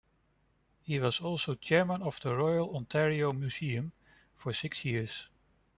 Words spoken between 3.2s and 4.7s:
Museum for